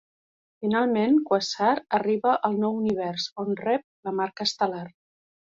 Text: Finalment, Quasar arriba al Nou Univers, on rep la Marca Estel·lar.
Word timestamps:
Finalment, 0.65 1.19
Quasar 1.27 1.73
arriba 1.97 2.33
al 2.49 2.57
Nou 2.65 2.79
Univers, 2.81 3.27
on 3.45 3.53
rep 3.61 3.87
la 4.09 4.17
Marca 4.23 4.51
Estel·lar. 4.51 4.83